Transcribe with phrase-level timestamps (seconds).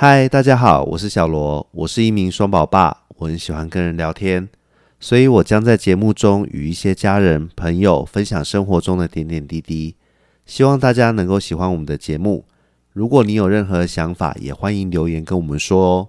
[0.00, 4.48] 嗨，大家好，我是小罗，我是一名双宝爸，我很喜欢跟人聊天，
[5.00, 9.96] 所以我将在节目中与一些家人朋友分享生活中的点点滴滴，
[10.46, 12.44] 希望大家能够喜欢我们的节目。
[12.92, 16.08] 如果你有任何想法，也欢迎留言跟我们说哦。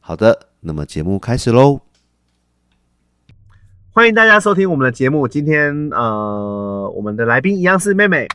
[0.00, 1.82] 好的，那么节目开始喽。
[3.92, 5.28] 欢迎大家收听我们的节目。
[5.28, 8.26] 今天呃，我们的来宾一样是妹妹。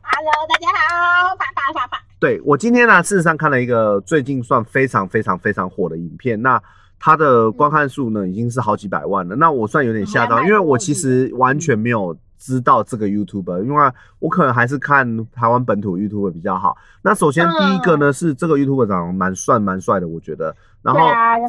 [0.00, 2.09] Hello，大家好，啪啪啪啪。
[2.20, 6.62] 对我今天呢，事实上看了一个最近算非常非常非常火的影片，那
[6.98, 9.34] 它的观看数呢已经是好几百万了。
[9.34, 16.76] 那我算有点吓到，嗯因为我其实完全没有知道这个 YouTuber，因为我可能还是看台湾本土 YouTuber 比较好。
[17.00, 20.54] 那首先第一个呢、是这个 YouTuber 长得蛮帅蛮帅的，我觉得。
[20.82, 21.00] 然后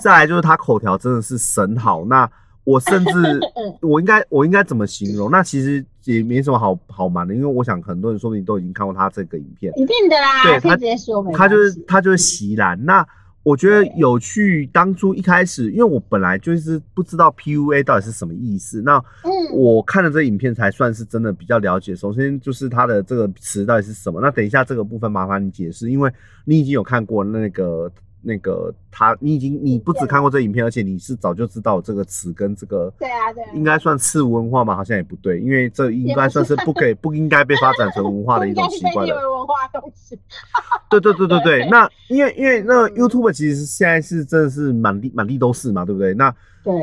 [0.02, 2.06] 再来就是他口条真的是神好。
[2.06, 2.30] 那
[2.64, 3.12] 我甚至
[3.56, 5.32] 嗯我应该我应该怎么形容？
[5.32, 9.72] 那其实也没什么好好瞒的，因为我想很多人说不定都已经看过他这个影片。
[9.76, 12.84] 一定的啦，对他直接说没他就是他就是席兰。
[12.86, 13.06] 那
[13.44, 21.96] 我觉得有趣，当初一开始，因为我本来就是不知道 PUA 到底是什么意思，那嗯，我看了这影片才算是真的比较了解。
[21.96, 24.22] 首先就是它的这个词到底是什么。
[24.22, 26.12] 那等一下这个部分麻烦你解释，因为
[26.46, 27.92] 你已经有看过那个
[28.22, 40.20] 那个他，你已经你不只看过这影片，而且你是早就知道这个词跟这个对啊对啊应该算次文化嘛，好像也不对，因为这应该算是不可以不应该被发展成文化的 一种习惯的文化东西。
[40.90, 46.14] 对对对 对对，那因为因为那 YouTube 其实现在是真的是满地满地都是嘛，对不对？
[46.14, 46.34] 那，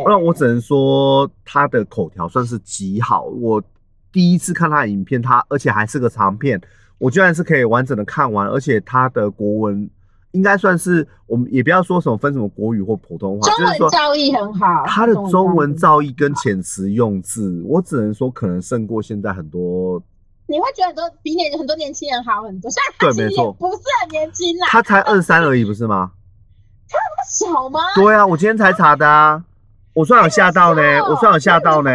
[0.07, 3.25] 那我只能说他的口条算是极好。
[3.25, 3.63] 我
[4.11, 6.61] 第一次看他的影片，他而且还是个长片，
[6.97, 9.89] 我居然是可以完整的看完，而且他的国文
[10.39, 20.01] 应该算是我们也不要说什么分什么国语或普通话，中文造诣很好，他的中文造诣，跟遣词用字，我只能说可能胜过现在很多。
[20.47, 26.13] 你会觉得很多比年很多年轻人好很多，虽然他其实对没错不是很年轻啦，他才二十三而已，不是吗？
[26.89, 27.81] 他那么小吗？
[27.97, 29.45] 对啊，我今天才查的啊。
[29.95, 31.91] 我虽然有吓到呢，我虽然有吓到呢，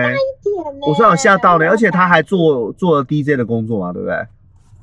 [0.85, 4.15] 我虽然有吓到呢，而且他还做做了 DJ 的工作嘛，对不对？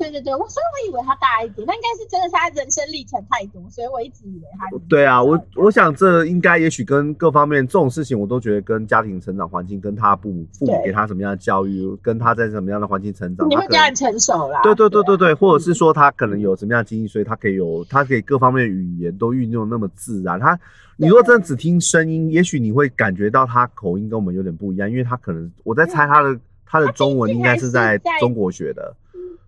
[0.01, 20.41] 对对对，我所以我以为他大一点，那应该是真的是他人生历程太多，所以我一直以为他对啊，我我想这应该也许跟各方面这种事情，我都觉得跟家庭成长环境，跟他父母父母给他什么样的教育，跟他在什么样的环境成长，你他会比较很成熟啦，对对对对啊对，或者是说他可能有什么样的经历，所以他可以有他可以各方面的语言都运用那么自然。
[20.41, 20.59] 他
[20.97, 28.95] 你如果真的只听声音，也许你会感觉到他口音跟我们有点不一样，因为他可能我在猜他的他的中文应该是在中国学的。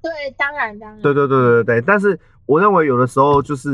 [0.03, 3.71] 对，当然当然，对对对对对，但是我认为有的时候就是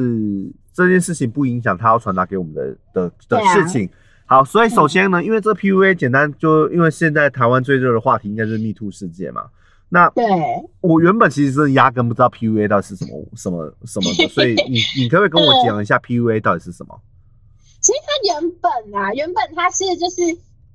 [0.72, 2.54] 这件事情不影响他要传达给我们
[2.92, 3.88] 的的事情。
[4.26, 9.46] 好，所以首先呢，因为这 PUA 简单就因为现在台湾最热的话题应该是 Me Too 事件嘛。
[9.88, 10.22] 那对，
[10.82, 17.00] 我原本其实是压根不知道 PUA 到底是什么什么什么的，所以你 你可不可以跟我讲一下 PUA 到底是什么？
[17.80, 20.20] 其实它原本啊，原本它是就是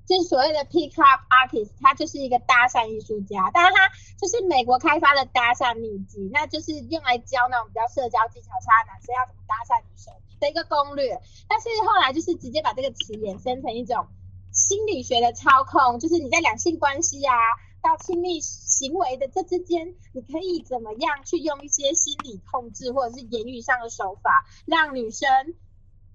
[0.05, 11.21] 就是所谓的 pick up artist，他就是一个搭讪艺术家，但是他就是美国开发的搭讪秘籍，那就是用来教那种比较社交技巧差的男生要怎么搭讪女生的一个攻略。
[11.47, 14.07] 但是后来就是直接把这个词衍生成一种
[14.51, 17.33] 心理学的操控，就是你在两性关系啊
[17.81, 25.29] 到亲密行为的这之间，你可以怎么样去用一些心理控制或者是言语上的手法，让女生。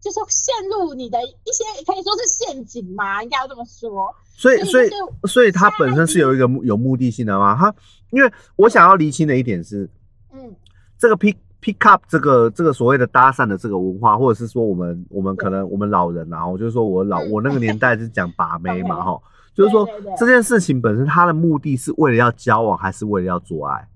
[0.01, 4.15] 就是陷入你的一些可以说是陷阱嘛，应该要这么说。
[4.37, 7.57] 所以所以所以就是所以它本身是有一个有目的性的吗？
[7.59, 7.75] 它
[8.11, 9.91] 因为我想要厘清的一点是，
[10.33, 10.55] 嗯，
[10.97, 19.21] 这个 pick pick up 这个这个所谓的搭讪的这个文化，或者是说我们我们可能我们老人啊，我就是说我老嗯我那个年代是讲把妹嘛哈，
[19.55, 19.87] 就是说
[20.17, 23.89] 这件事情本身它的目的是为了要交往，还是为了要做爱？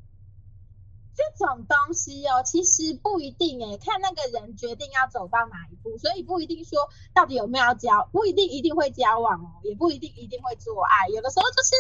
[1.15, 6.79] 这种东西哦，其实不一定诶，看那个人决定要走到哪一步，所以不一定说
[7.15, 11.75] 到底有没有要交，不一定一定会交往哦，也不一定一定会做爱，有的时候就是，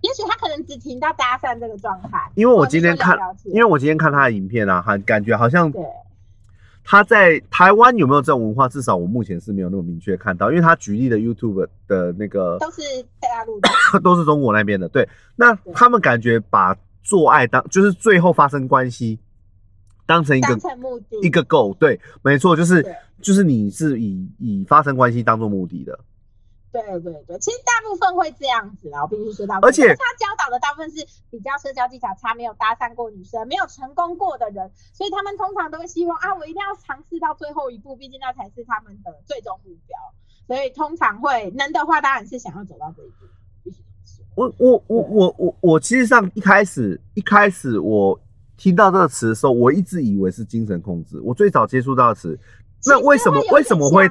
[0.00, 2.30] 也许他可能只停到搭讪这个状态。
[2.34, 5.82] 因为我今天看聊聊，因为我今天看他的影片啊，很感觉好像对。
[6.82, 12.80] 他在台湾有没有这种文化，至少我目前是没有那么明确看到，因为他举例的 YouTube 的那个都是
[13.20, 13.68] 大陆的，
[14.02, 15.06] 都是中国那边的，对，
[15.36, 19.18] 那他们感觉把做爱当就是最后发生关系
[20.06, 25.98] 当成一成目的一个 goal，对，没错，就是就是你是以以发生关系当做目的的，
[26.72, 29.68] 对对对，其实大部分会这样子啦，我必须说大部分。
[29.68, 39.96] 而且他教导的大部分是比较社交技巧差、没有搭讪过女生、没有成功过的人，所以他们通常都会希望啊，我一定要尝试到最后一步，毕竟那才是他们的最终目标。
[40.46, 43.26] 所以通常会能的话，当然是想要走到这一步。
[44.34, 48.18] 我我我我我我其实上一开始一开始我
[48.56, 51.20] 听到这个词的时候，我一直以为是精神控制。
[51.22, 52.38] 我最早接触到的词，
[52.86, 54.08] 那为什么为什么会？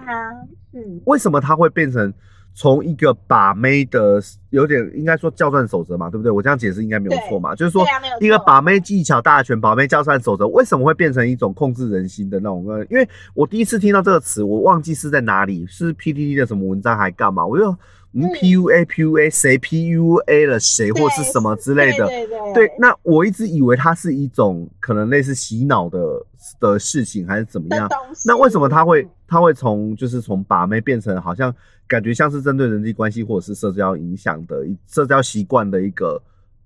[0.74, 2.13] 嗯，为什么它会变成
[2.54, 6.31] 从一个把妹的有点应该说教战守则嘛，对不对？
[6.31, 7.83] 我这样解释应该没有错嘛，就是说
[8.19, 12.68] 一个把妹技巧大全、把妹教战守则，为什么会变成一种控制人心的那种？
[12.68, 17.45] 呃，因为我第一次听到这个词，我忘记是在哪里，是 PTT 的什么文章还干嘛？
[17.45, 17.75] 我就
[18.13, 26.25] 嗯嗯 PUA PUA 谁 PUA 了谁或是什么之类的，对对对，那我一直以为它是一种可能类似洗脑的
[26.59, 27.88] 的事情，还是怎么样？
[28.25, 31.53] 那为什么他会嗯他会从就是从把妹变成好像
[31.88, 36.19] 感觉像是针对人际关系或者是社交影响的一社交习惯的一个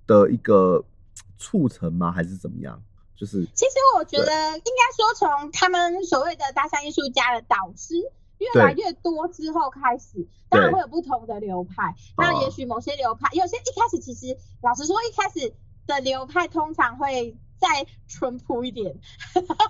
[0.07, 0.81] 的一个
[1.37, 2.09] 促成吗？
[2.09, 2.81] 还是怎么样？
[3.15, 7.95] 就是其实我觉得应该说，从他们所谓的搭讪艺术家的导师
[8.53, 11.93] 越来越多之后开始，当然会有不同的流派。
[12.17, 15.53] 那也许某些流派，有些一开始其实老实说，一开始
[15.87, 18.93] 的流派通常会再淳朴一点。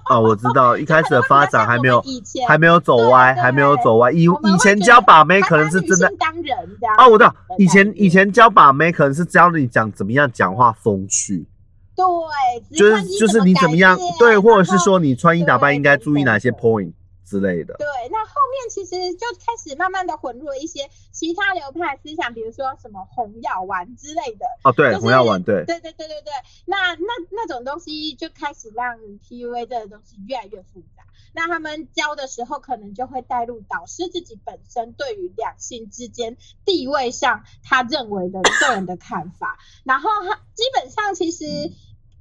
[0.09, 4.11] 哦，我知道一开始的发展还没有 以前还没有走歪，还没有走歪。
[4.11, 11.45] 以以前教把妹可能是真的当人这样啊，我知道的以前以前教把妹可能是教你讲怎么样讲话风趣，
[11.95, 16.91] 对，就是就是你怎么样对，或者是说你穿衣打扮应该注意哪些 point
[17.23, 17.75] 之类的。
[17.75, 18.22] 对，那后
[18.53, 24.45] 面其实就开始慢慢的混入了一些其他流派思想，比如说什么红药丸之类的。
[24.63, 26.31] 哦，对，就是红药丸，对，对对对对对，
[26.65, 31.03] 那那那种东西就开始让 PUA 这个东西越来越复杂。
[31.35, 41.71] 那他们教的时候，可能就会带入导师自己本身对于两性之间地位上他认为的个人的看法，然后他基本上其实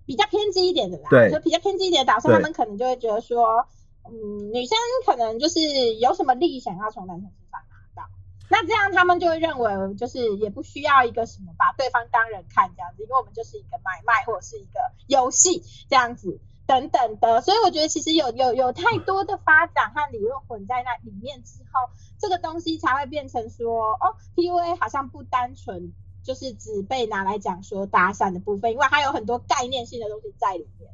[0.07, 3.67] 比较偏激一点的啦，对就比较偏激一点的导师，他们可能就会觉得说，
[4.05, 4.77] 嗯，女生
[5.07, 8.09] 可能就是有什么利益想要从男生身上拿到。
[8.51, 17.41] 那这样他们就会认为，就是也不需要一个什么把对方当人看这样子，因为我们就是一个买卖或者是一个游戏这样子等等的。
[17.41, 21.89] 所以我觉得其实有有有太多的发展和理论混在那里面之后，
[22.19, 25.93] 这个东西才会变成说，哦，PUA 好像不单纯
[26.25, 30.91] 就是只被拿来讲说搭讪的部分，因为它有很多概念性的东西在里面。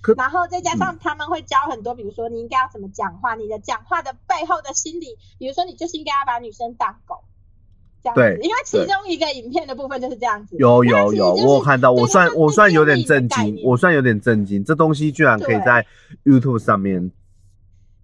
[0.00, 7.24] 可然后再加上他们会教很多，比如说你应该要怎么讲话，你的讲话的背后的心理，比如说你就是应该要把女生当狗，
[8.02, 8.20] 这样子。
[8.20, 10.56] 对因为其中一个影片的部分就是这样子。
[10.56, 15.86] 有有有，就是我有看到，我算我算有点震惊，我算有点震惊，这东西居然可以在
[16.24, 17.10] YouTube 上面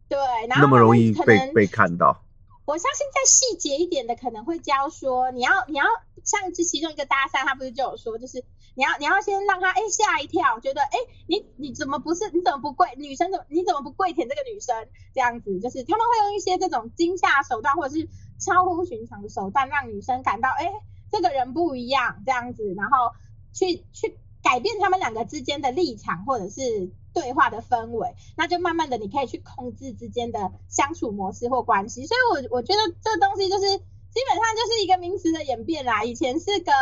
[0.09, 0.19] 对，
[0.49, 2.23] 然后那么容易被被看到。
[2.67, 5.85] 我相信在细节一点的可能会教说，你要你要
[6.25, 8.43] 像这其中一个搭讪，他不是就有说，就是
[8.75, 20.73] 你要你要先让他哎吓一跳，觉得哎你你怎么不是你怎么不跪女生怎么你怎么不跪舔这个女生这样子，就是他们会用一些这种惊吓手段或者是超乎寻常的手段，让女生感到哎
[21.13, 23.13] 这个人不一样这样子，然后
[23.53, 32.07] 去去改变他们两个之间的立场或者是对话的氛围，那就慢慢的你可以去控制之间的相处模式或关系。
[32.07, 32.21] 所以
[32.51, 36.73] 我我觉得这东西就是基本上就是一个名词的演变啦，以前是个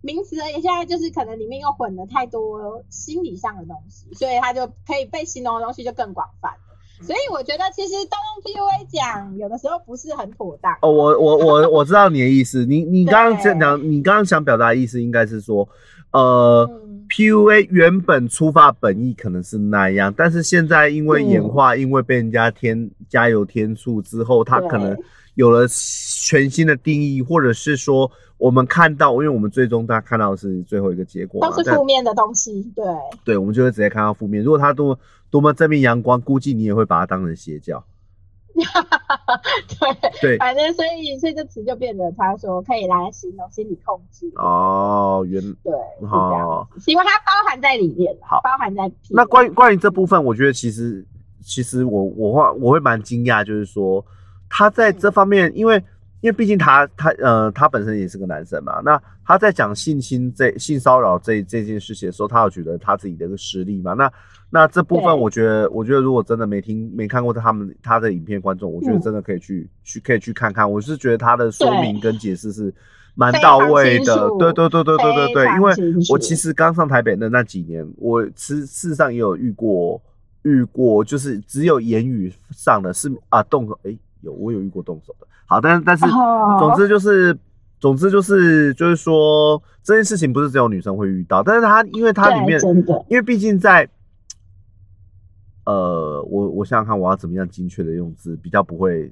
[0.00, 6.56] 名词而已，现在就是可能里面又混了太多心理上的东西，所以它就可以被形容的东西就更广泛了。
[7.02, 10.72] 所以我觉得其实都用 PUA 讲，有的时候不是很妥当。
[10.82, 15.68] 哦，我我我我知道你的意思，你你刚刚 对讲，你刚刚想表达的意思应该是说，
[16.12, 16.68] 呃。
[16.70, 24.96] 嗯 PUA 原本出发本意可能是那样，但是现在因为演嗯化，因为被人家添加油添醋之后，它可能
[25.40, 32.84] 有了全新的定义，或者是说我们看到，因为我们最终大家看到的是最后一个结果都，是但负面的东西，对。
[33.24, 34.42] 对，我们就会直接看到负面。
[34.44, 34.98] 如果他多
[35.30, 37.82] 多么正面阳光，估计你也会把它当成邪教。
[39.80, 44.30] 对，对，反正所以所以这词就变得他说可以来形容心理控制。
[44.34, 51.06] 哦，原对，是这好样子，希望它包含在里面好包含在那关于关于这部分，我觉得其实
[51.42, 54.04] 其实我我会我会蛮惊讶，就是说
[54.50, 55.76] 他在这方面，因为
[56.20, 64.12] 因为毕竟他他呃他本身也是个男生嘛，那他在讲性侵这性骚扰这这件事情的时候，他有觉得他自己的一个实力嘛，那
[64.50, 69.00] 那这部分我觉得我觉得如果真的没听没看过他们他的影片，观众我觉得嗯。
[69.00, 72.74] 真的可以去、去可以去看看，我是觉得他的说明跟解释是
[73.14, 75.72] 蛮到位的，对对对对对对对，因为
[76.10, 80.00] 我其实刚上台北的那几年，我事事实上也有遇过
[80.42, 87.38] 遇过，就是只有言语上的是啊动手，诶，有我有遇过动手的，好，但是但是哦总之就是
[87.78, 92.60] 总之就是就是说这件事情不是只有女生会遇到，但是它因为它里面
[93.08, 93.88] 因为毕竟在，
[95.64, 99.10] 呃，我我想想看，我要怎么样精确的用字，比较不会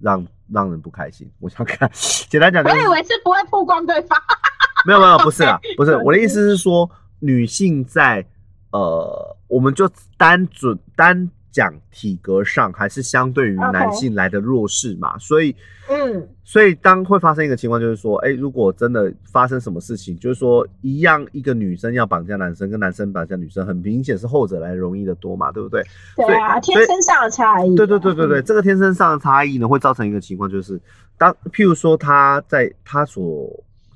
[0.00, 1.30] 让让人不开心。
[1.38, 1.88] 我想看，
[2.28, 4.18] 简单讲就是我以为是不会曝光对方，
[4.86, 6.90] 没有没有，不是啊，不是我的意思是说，
[7.20, 8.26] 女性在
[8.72, 15.56] 呃，我们就单准单讲体格上还是相对于男性来的弱势嘛，所以
[15.88, 25.82] 嗯，所以当会发生一个情况，就是说，哎，如果真的发生什么事情，就是说一样一个女生要绑架男生，跟男生绑架女生，很明显是后者来容易的多嘛，对不对？
[26.14, 27.74] 对啊，天生上的差异。
[27.74, 30.78] 对对对对对，嗯这个天生上的差异呢，会造成一个情况，就是
[31.16, 33.48] 当譬如说他在他所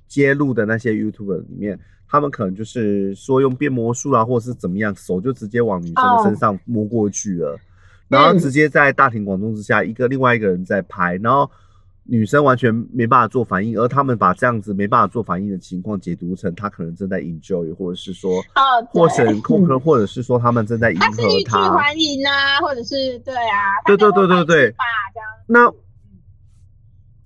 [0.08, 1.78] 揭露的那些 YouTube 里面，
[2.10, 7.58] 他们可能就是说用变魔术啊，或者是怎么样，手就直接往女生的身上摸过去了，
[8.08, 11.50] 然后直接在大庭广众之下，一个另外一个人在拍，然后。
[12.04, 21.76] 女生完全没办法做反应，而他们把这样子没办法做反应的情况解读成他可能正在 enjoy，或者是说， 哦，或者或可或者是说他们正在迎合他是欲拒他。
[21.76, 24.74] 还迎啊，或者是对啊，对对对对对。
[25.46, 25.72] 那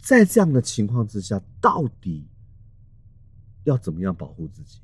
[0.03, 2.27] 在这样的情况之下，到底
[3.65, 4.79] 要怎么样保护自己？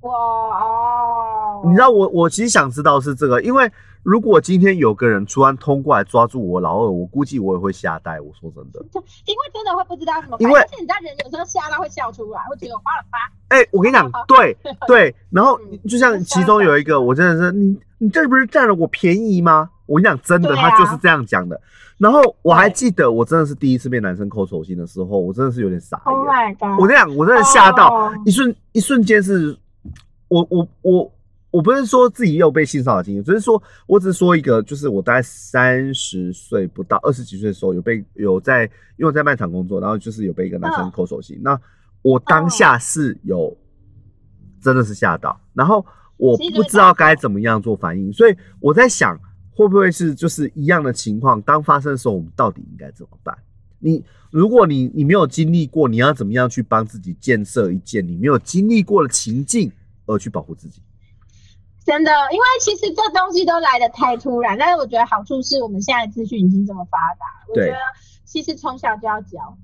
[0.00, 3.70] 哇哦，你知道我我其实想知道是这个，因为
[4.02, 8.20] 如果今天有个人突然通过来抓住我老二，我估计我也会吓呆。
[8.20, 8.84] 我说真的，
[9.26, 13.18] 因为真的会不知道什么办，因为而且你知道人有时候吓到会笑出来，会觉得我发了发。
[13.56, 14.56] 哎、我跟你讲，对
[14.88, 19.70] 对，然后嗯就像其中有一个，我真的是你你这不是占了我便宜吗？
[19.86, 20.70] 我跟你讲，真的，啊。
[20.70, 21.60] 他就是这样讲的。
[21.98, 26.14] 然后我还记得，我真的是第一次被男生抠手心的时候，我真的是有点傻眼。
[26.14, 26.80] Oh my god！
[26.80, 28.12] 我跟你讲，我真的吓到，哦。
[28.24, 29.56] 一瞬一瞬间是，
[30.26, 31.12] 我我我
[31.52, 38.64] 我不是说自己也有被性骚扰经验，只是说我只是说一个，就是我大概三十岁不到二十几岁的时候有被有在，
[38.96, 40.90] 因为我在卖场工作，然后就是有被一个男生嗯。
[40.90, 41.60] 抠手心，那
[42.00, 43.56] 我当下是有
[44.60, 45.86] 真的是吓到，然后
[46.16, 49.16] 我不知道该怎么样做反应，所以我在想
[49.54, 53.36] 会不会是就是一样的情况，当发生的时候，我们到底应该怎么办？
[53.78, 59.70] 你如果你你没有经历过，你要怎么样去帮自己建设一件你没有经历过的情境，
[60.06, 60.80] 而去保护自己？
[61.84, 67.76] 真的，因为其实这东西都来的太突然，但是我觉得好处是我们现在资讯已经这么发达，我觉得
[68.24, 69.58] 其实从小就要教。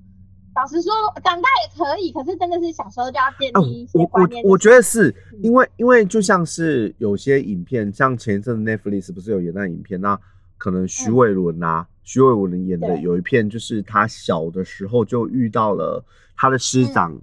[0.59, 0.91] 老实说，
[1.23, 4.43] 长大也可以，可是真的是小时候就要建啊，立一些我观念。
[4.43, 5.39] 我我觉得是嗯。
[5.43, 10.19] 因为因为就像是有些影片，像前一阵 Netflix 不是有演那影片，那
[10.57, 16.03] 可能徐伟伦啊，徐伟伦演的有一片，就是他小的时候就遇到了
[16.35, 17.17] 他的师长，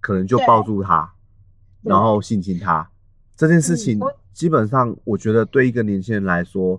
[0.00, 1.10] 可能就抱住他，
[1.80, 2.86] 然后性侵他。
[3.36, 6.78] 这件事情嗯，基本上我觉得对一个年轻人来说，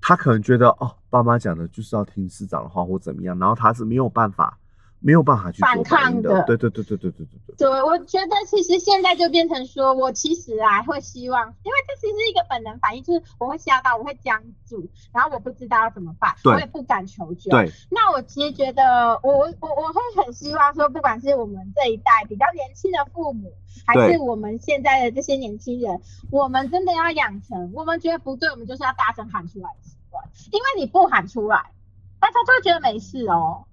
[0.00, 4.58] 他可能觉得哦，爸妈讲的就是要听师长的话或怎么样，然后他是没有办法
[5.00, 7.56] 没有办法去反抗的，的对对对对对对对对。
[7.56, 17.50] 对，我觉得其实现在就变成说，我其实啊会希望，因为这其实是一个本能反应，就是我会吓到，我会僵住，然后我不知道要怎么办，对我也不敢求救。
[17.50, 23.52] 对，那我其实觉得我，我我我会很希望说，不管是我们这一代比较年轻的父母，
[23.86, 26.00] 还是我们现在的这些年轻人，
[26.30, 31.70] 我们真的要养成，我们觉得不对，我们就是要大声喊出来的习惯，因为你不喊出来，
[32.18, 33.64] 大家就会觉得没事哦。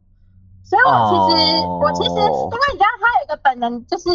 [0.65, 4.09] 所以我其实、哦我其实，因为你知道他有一个本能，就是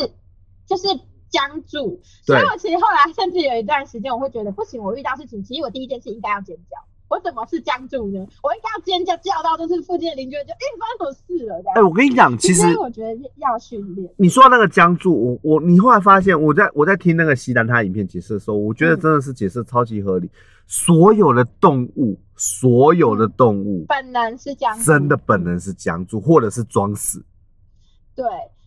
[0.66, 0.88] 就是
[1.30, 6.76] 僵住，所以我其实后来甚至有一段时间，我会觉得不行，我遇到事情，其实我第一件事应该要尖叫。
[7.08, 8.24] 我怎么是僵住呢？
[8.40, 11.74] 我应该要尖叫，叫到就是附近的邻居就哎、发生什么事了这样。
[11.74, 14.08] 哎、我跟你讲，其实所以我觉得要训练。
[14.16, 20.30] 你说到那个僵住，我我你后来发现，我在我在听那个西单他影片解释的时候，我觉得嗯真的是解释超级合理。
[20.72, 27.24] 所有的动物，所有的动物，本能是僵住，真的本能是僵住，或者是装死。
[28.14, 28.24] 对，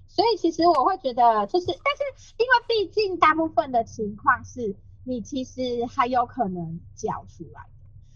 [0.10, 7.72] 所以其实我会觉得，就是，但是因为毕竟大部分的情况是你其实还有可能叫出来的，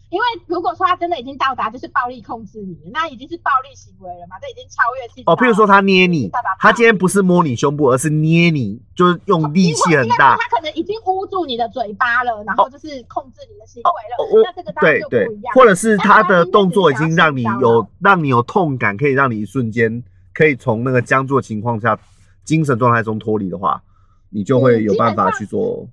[0.10, 10.44] 因为如果说他真的已经到达就是暴力控制你，那已经是暴力行为了嘛，这已经超越性哦，譬如说他捏你，他今天不是摸你胸部，而是捏你，就是用力气很大说。
[10.44, 15.54] 他可能已经捂住你的嘴巴了，然后就是控制你的行为了，哦那这个当然对对就不一样，。
[15.54, 20.02] 或者是他的动作已经让你有扰让你有痛感，可以让你一瞬间
[20.34, 22.00] 可以从那个僵住的情况下，
[22.46, 23.84] 精神状态中脱离的话，
[24.30, 25.86] 你就会嗯有办法去做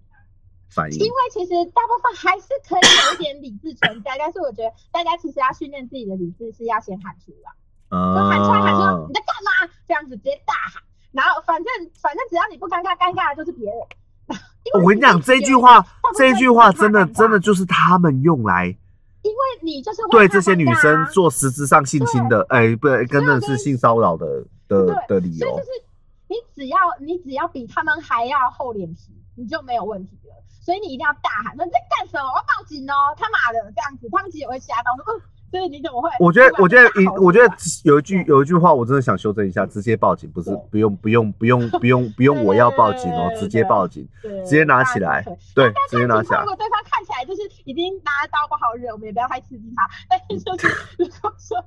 [0.75, 1.07] 反应因。
[1.07, 7.50] 为其实大部分还是可以有一点理智存在， 但是我觉得大家其实要训练自己的理智，是要先喊出来，
[7.90, 13.78] 就喊出来喊啊说你在干嘛，这样子直接大喊，然后反正反正只要你不尴尬，尴尬的就是别人。
[14.75, 15.85] 我跟你讲，这句话
[16.16, 18.66] 这句话真的真的就是他们用来
[19.21, 25.64] 因为你就是会对这些女生做实质上性侵的，哎，不，真的是性骚扰的的的理由所以就。
[25.64, 25.71] 是
[26.26, 30.35] 你只要你只要比他们还要厚脸皮，你就没有问题了。
[30.64, 32.25] 所以你一定要大喊说你在干什么？
[32.33, 33.12] 我要报警哦！
[33.18, 36.09] 他妈的这样子，他们其实也会吓到说，嗯，所以你怎么会？
[36.18, 37.54] 我觉得，我觉得一，我觉得
[37.85, 45.23] 有一句有一句话，我真的想修正一下，直接报警，不是不用不用不用不用不用我要报警哦，直接报警，直接拿起来
[45.54, 46.47] 对，直接拿起来如。
[46.47, 49.88] 果对方看起来来就是已经拿刀不好惹，我们也不要太刺激他。
[50.09, 50.66] 但是就是
[50.99, 51.64] 如果说，我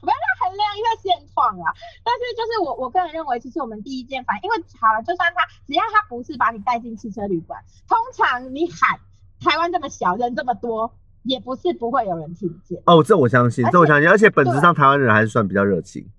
[0.00, 1.72] 不要让他衡量一下现况啊。
[2.02, 8.98] 但是就是我我个人认为，其实我们第一件反应，因为好了，就算他只要他不是把你带进汽车旅馆，通常你喊
[9.40, 12.82] 台湾这么小，人这么多，也不是不会有人听见。
[12.86, 16.10] 哦，这我相信，这我相信，而且本质上台湾人还是算比较热情，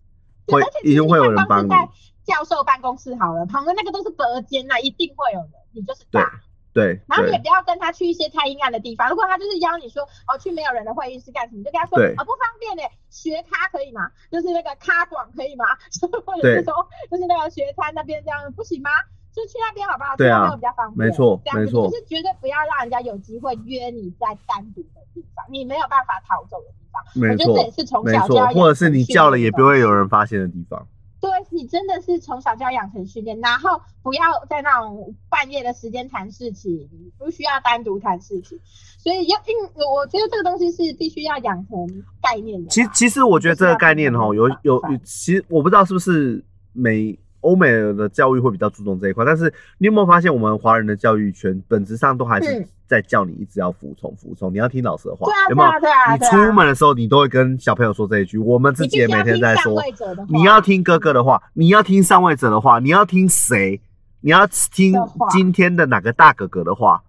[0.48, 1.70] 会一定会有人帮你。
[1.70, 1.90] 在
[2.26, 6.42] 教授办公室好了，旁边那个都是隔间呐、一定会有人，你就是对大。
[6.76, 9.10] 对对然后你也不要跟他去一些太阴暗的地方。
[9.10, 14.12] 如果他就是邀你说哦去没有人的会议室干什么，你就跟他说对哦不方便嘞，学咖可以吗？
[14.30, 15.66] 就是那个咖馆可以吗？
[16.28, 16.74] 或者是说
[17.10, 18.92] 就是那个学餐那边这样不行吗？
[19.34, 20.16] 就去那边好不好？
[20.18, 21.08] 对啊去那边比较方便。
[21.08, 27.02] 没错没错就是绝对不要让人家有机会约你在单独的地方，你没有办法逃走的地方。
[27.16, 29.92] 没我觉得这错也是从没错小就要，或者是你叫了也不会有。
[29.92, 30.88] 人发现的地方。
[31.26, 38.60] 对你真的是从小就要养成训练，然后不要在那种半夜的时间谈事情，不需要单独谈事情，
[39.00, 42.70] 所以要因我觉得这个东西是必须要养成概念的。
[42.70, 55.70] 其实其实我觉得这个概念哈，有有有，其实我不知道是不是美欧美的教育会比较注重这一块，但是你有没有发现，我们华人的教育圈本质上都还是嗯在叫你一直要服从服从，你要听老师的话对啊，有没有？
[56.12, 59.82] 你出门的时候，你都会跟小朋友说这一句，我们自己也每天在说，
[60.28, 63.80] 你要听哥哥的话，你要听上位者的话，你要听谁？
[64.22, 64.96] 你要听
[65.30, 67.04] 今天的哪个大哥哥的话？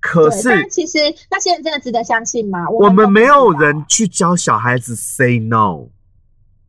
[0.00, 0.98] 可是但其实
[1.30, 2.68] 那些人真的值得相信吗？
[2.68, 5.88] 我们没有人去教小孩子 say no。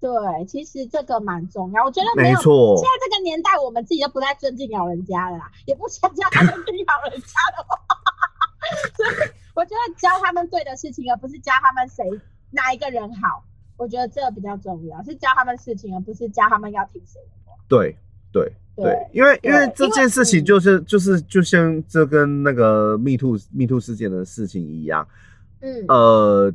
[0.06, 1.84] 对，其实这个蛮重要。
[1.84, 7.76] 我觉得没有没错现在这个年代，我们自己都不太尊敬老人家了啦，也不想教他们听老人家的话。
[8.96, 9.10] 所以
[9.56, 12.04] 我觉得教他们对的事情，而不是教他们谁
[12.52, 13.44] 哪一个人好。
[13.78, 17.58] 我觉得这个比较重要，是教他们事情，而不是教他们要听谁的话。
[17.68, 17.98] 对
[18.32, 25.08] 对对对，因为因为这件事情嗯就是就是就像这跟那个 Me Too Me Too 事件的事情一样，
[25.62, 26.54] 嗯，呃，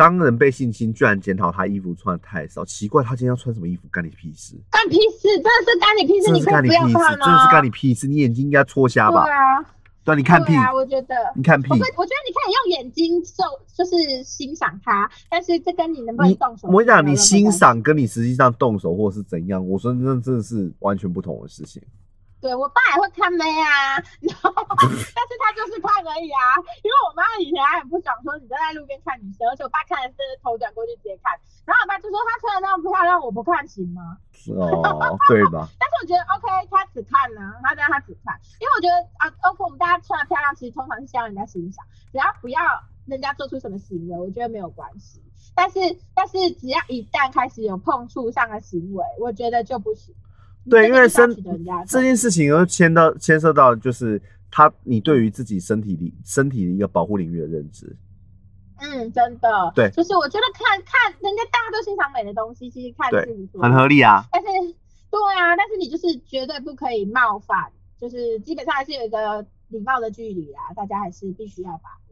[0.00, 4.56] 当人被性侵，居然检讨他衣服穿的太少，奇怪，他今天要穿什么衣服，干你屁事？
[4.70, 7.26] 干屁事，真的是干你屁事，真的你可以不是干你屁事，要看吗？
[7.26, 9.24] 真的是干你屁事，你眼睛应该戳瞎吧？
[9.24, 9.60] 对啊，
[10.02, 11.14] 对啊，你看屁，啊，我觉得。
[11.36, 13.44] 你看屁我，我觉得你可以用眼睛受，
[13.76, 21.82] 就是欣赏他，但是这跟你能不能你动手，我跟你讲，你欣赏跟你实际上动手或是怎样，我说那真的是完全不同的事情。
[22.40, 24.48] 对我爸也会看妹啊，然后
[24.80, 34.16] 但是他就是看而已啊，因为我妈以前还很不爽，说你站在路边看女生，而且我爸看的是头转过去直接看，然后我爸就说她穿的那么漂亮，我不看行吗？
[34.56, 35.68] 哦，对吧？
[35.78, 42.60] 但是我觉得 OK，他只看呢、他让他只看，因为我觉得啊，OK，我们大家穿的漂亮，其实通常是希望人家欣赏，只要不要
[43.04, 45.22] 人家做出什么行为，我觉得没有关系。
[45.54, 45.78] 但是
[46.14, 50.14] 但是只要一旦开始有碰触上的行为，我觉得就不行。
[50.68, 51.34] 对，因为身
[51.86, 54.20] 这件事情又牵到牵涉到就是
[54.50, 57.96] 他你对于自己身体里身体的一个保护领域的认知。
[58.82, 64.24] 嗯，真的，对就是我觉得看看人家大家都欣赏美的东西，其实看对是无所谓很合理啊。
[64.32, 64.48] 但是，
[65.10, 72.09] 对啊，但是你就是绝对不可以冒犯，就是基本上还是有一个礼貌的距离啊，大家还是必须要把握。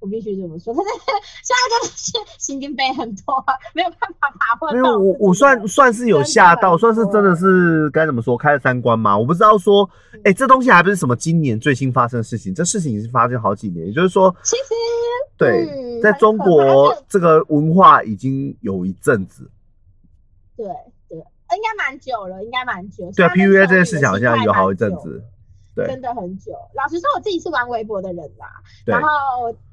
[0.00, 0.90] 我必须这么说，但是
[1.42, 4.74] 现在真的是心经背很多，没有办法把握到。
[4.74, 9.16] 没有，我我算算是有吓到，算是真的是该怎么说开了三关嘛。
[9.16, 9.88] 我不知道说，
[10.24, 14.74] 哎、这东西还不是什么今年最新发生的事情，这事情已经发生好几年，也就是说，其实
[15.38, 19.50] 对，嗯在中国这个文化已经有一阵子。
[20.56, 20.66] 对
[21.08, 23.10] 对，应该蛮久了，应该蛮久。
[23.16, 25.24] 对啊，PUA 这件事情好像有好一阵子。
[25.74, 26.52] 对真的很久。
[26.74, 29.08] 老实说，我自己是玩微博的人啦，对然后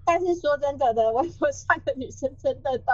[0.05, 2.91] 但是说真的的，微博上的女生真的都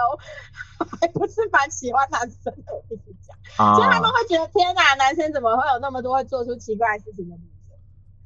[1.00, 7.76] 还不是蛮喜欢男生的，我跟你讲，所以他们啊会觉得天哪，男生怎么会有那么多会做出奇怪的事情的女生？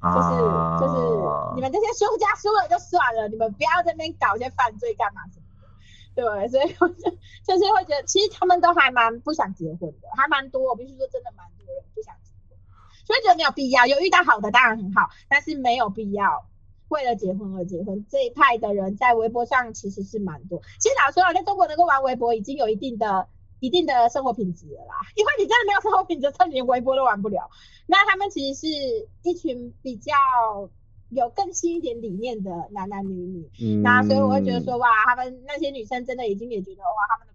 [0.03, 5.53] 就是啊，就是你们这些输家输了就算了，你们不要在那边搞一些犯罪干嘛什么的。
[6.15, 7.09] 对，所以我就
[7.47, 10.71] 就是会觉得，其实他们都还蛮不想结婚的，还蛮多。
[10.71, 12.13] 我必须说，真的蛮多人不想
[13.05, 13.87] 所以觉得没有必要。
[13.87, 16.47] 有遇到好的当然很好，但是没有必要
[16.89, 18.05] 为了结婚而结婚。
[18.11, 20.61] 这一派的人在微博上其实是蛮多。
[20.79, 23.27] 其实老实说啊，在中国能够玩微博已经有一定的
[23.61, 27.49] 一定的生活品质了啦，因为你真的没有生活品质，真的连微博都玩不了。
[27.87, 28.67] 那他们其实是
[29.23, 30.13] 一群比较
[31.11, 37.32] 有更新一点理念的男男女女，嗯那所以我会觉得说，哇，他们那些女生真的已经也觉得，哇，他们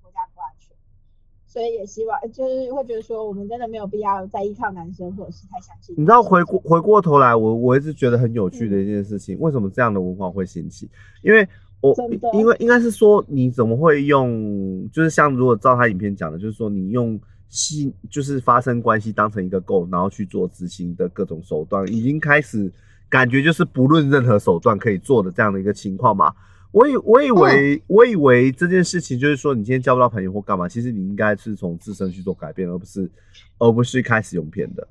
[1.50, 5.96] 所以也希望就是会觉得说，我们真的没有必要再依靠男生，或者是太相信。
[5.98, 10.90] 你知道回过回过头来，我我一直觉得很有趣的一件事情，为什么这样的文化会兴起？
[11.24, 11.48] 因为
[11.80, 11.96] 我
[12.34, 22.70] 因为应该是说，你怎么会用，就是像如果照他影片讲的，就是说你用性就是发生关系当成一个够，然后去做执行的各种手段，已经开始
[23.08, 26.34] 感觉就是不论任何手段可以做的这样的一个情况嘛。
[26.72, 33.10] 我以我以为我以为这件事情就是说，你今天交不到朋友或干嘛，其实你应该是从自身去做改变，而不是
[33.58, 34.88] 而不是开始用骗的。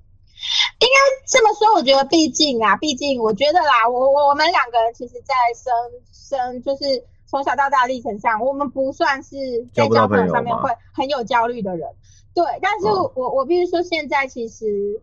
[0.81, 5.73] 应该这么说，我觉得毕竟啊，毕竟我觉得啦，我我我们两个人其实，在生
[6.13, 6.85] 生就是
[7.27, 9.37] 从小到大的历程上，我们不算是
[9.73, 11.89] 在交朋友上面会很有焦虑的人。
[12.35, 15.01] 对，但是嗯我我必须说，现在其实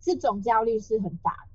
[0.00, 1.51] 这种焦虑是很大的。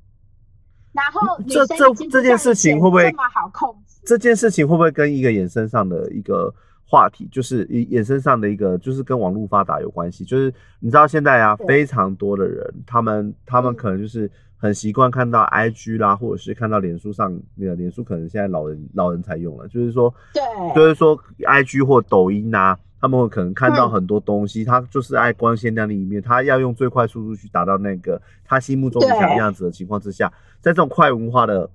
[0.98, 4.02] 然后这这这件事情会不会这么好控制？
[4.04, 6.52] 这件事情会不会跟一个衍生上的一个
[6.84, 10.26] 话题，就是衍衍生上的一个，就是跟网络发达有关系？
[10.26, 20.42] 就是你知道现在啊，非常多的人，他们他们嗯可能就是很习惯看到 IG 啦，或者是看到脸书上那个脸书，可能现在老人老人才用了，就是说，对，
[20.74, 22.76] 就是说 IG 或抖音啊。
[23.00, 30.32] 他们会可能看到嗯很多东西，他就是爱光鲜亮丽一面，他要用最快速度去达到那个他心目中理想对样子的情况之下，
[30.62, 31.70] 在这种快文化的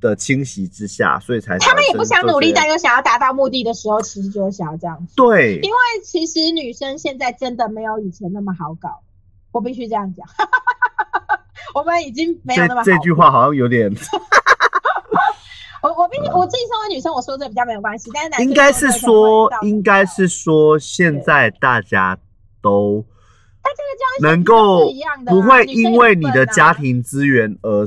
[0.00, 5.14] 的侵袭之下，所以才他们也不想努力，但但又想要达到目的的时候，其实就会想要这样子。
[5.14, 9.00] 对因为其实女生现在真的没有以前那么好搞，
[9.52, 10.26] 我必须这样讲。
[11.74, 13.90] 我们已经没有那么这句话好像有点，
[15.82, 22.16] 我我毕竟我自己身为女生，我说这比较没有关系，但是男应该是说应该是说，现在大家
[22.60, 23.04] 都
[23.60, 24.88] 但这个教育能够
[25.26, 27.84] 不会因为你的家庭资源而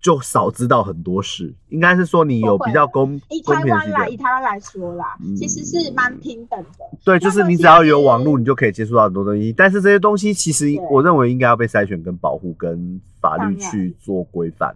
[0.00, 4.12] 就少知道很多事，应该是说你有比较公以公台湾来，平的基准。
[4.12, 6.98] 以台湾来说啦，嗯其实是蛮平等的。
[7.04, 9.52] 对，就是你只要有网实络，你就可以接触到很多东西。
[9.52, 14.74] 但是这些东西其实我认为应该要被筛选、跟保护、跟法律去做规范。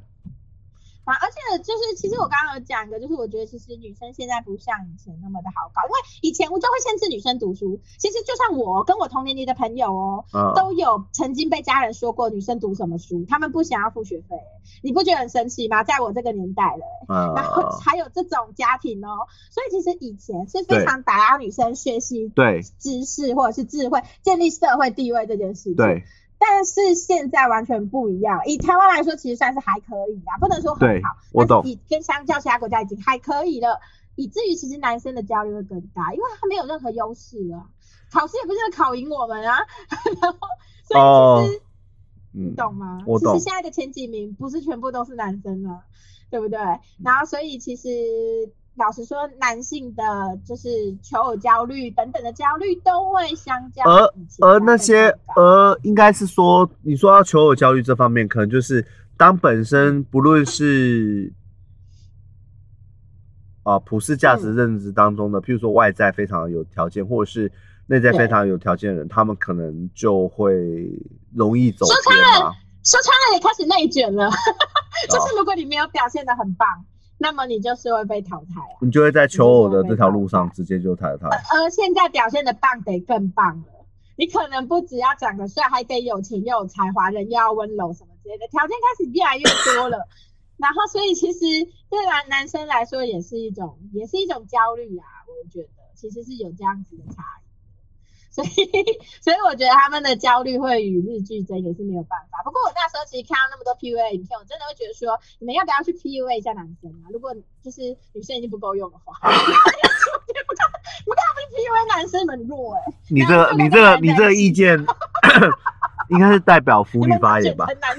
[1.04, 7.80] 啊，而且就是，其实我刚刚有讲一个，就是我觉得其实女生现在不像以前那么的好搞，因为以前我就会限制女生读书。
[7.98, 14.36] 其实就像我跟我同年龄的朋友哦，啊，都有曾经被家人说过女生读什么书，他们不想要付学费，
[14.82, 15.84] 你不觉得很神奇吗？
[15.84, 25.74] 在我这个年代了，然后啊，还有这种家庭哦，所以其实以前是非常打压女生学习对知识或者是智慧、建立社会地位这件事情。
[25.76, 26.04] 对
[26.46, 28.38] 但是现在完全不一样。
[28.44, 31.16] 以台湾来说，其实算是还可以啊，不能说很好。
[31.32, 33.80] 我懂但是以跟相较其他国家已经还可以了，
[34.14, 37.66] 以至于其实男生的焦虑会更大，因为他没有任何优势了，
[38.12, 39.58] 考试也不是考赢我们啊。
[40.20, 40.38] 然后，
[40.84, 41.62] 所以其实、
[42.32, 43.02] 你嗯，懂吗？
[43.06, 45.84] 我懂其实现在的前几名不是全部都是男生了，
[46.30, 46.58] 对不对？
[46.60, 47.88] 嗯然后所以其实。
[48.76, 50.02] 老实说，男性的
[50.44, 50.68] 就是
[51.00, 58.84] 求偶焦虑等等的焦虑都会相较而而那些而应该是说，你说要求偶焦虑这方面，可能就是
[59.16, 61.32] 当本身不论是
[63.62, 64.56] 啊普世价值嗯。
[64.56, 67.52] 认知当中的，譬如说外在非常有条件，或者是
[67.86, 70.90] 内在非常有条件的人，他们可能就会
[71.32, 72.52] 容易走说偏穿了。
[72.82, 74.32] 说穿了也开始内卷了， 哦。
[75.08, 76.68] 就是如果你没有表现的很棒，
[77.18, 78.78] 那么你就是会被淘汰啊。
[78.80, 81.28] 你就会在求偶的这条路上直接就淘汰。
[81.28, 89.42] 而现在表现的棒得更棒了，你可能不只要长得帅，还得有钱又有才华，人又要温柔什么之类的，条件开始越来越
[89.74, 89.98] 多了。
[90.56, 91.40] 然后，所以其实
[91.90, 95.04] 对男男生来说也是一种，也是一种焦虑啊。
[95.26, 97.43] 我觉得其实是有这样子的差异。
[98.34, 98.50] 所以，
[99.22, 102.42] 所以我觉得他们的焦虑会与日俱增，也是没有办法。
[102.42, 107.06] 不过我那时候其实看到那么多 PUA 影片，我真的会觉得说，你们要不要去 PUA 一下男生啊？
[107.12, 110.66] 如果就是女生已经不够用的话，你们干
[110.98, 112.20] 你们干嘛不去 PUA 男生？
[112.22, 114.84] 你们弱哎、你这个你这个你这个意见，
[116.10, 117.66] 应该是代表妇女发言吧？
[117.66, 117.96] 卷成男，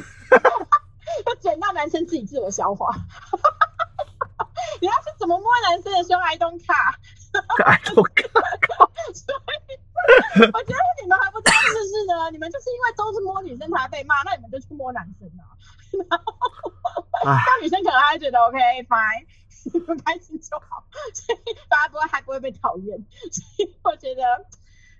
[1.27, 2.93] 要卷到男生自己自我消化。
[4.81, 6.95] 你要是怎么摸男生的胸，I don't care。
[7.63, 8.11] 哎， 我靠！
[10.53, 15.43] 我觉得你们还不知道是不是呢，你们就是因为都是摸女生才被骂，那你们就去摸男生啊。
[17.25, 19.25] 唉 那女生可能还会觉得 OK fine，
[19.73, 21.39] 你 们开心就好，所以
[21.69, 22.97] 大家不会还不会被讨厌。
[23.31, 24.23] 所以我觉得，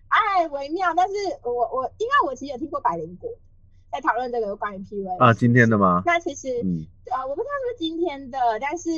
[0.08, 0.94] 哎，微妙。
[0.96, 1.14] 但是
[1.44, 3.30] 我我因为我其实有听过百灵果
[3.96, 6.04] 在讨论这个关于 PUA 啊，今天的吗？
[6.06, 8.90] 那其实、嗯，呃，我不知道是不是今天的，但是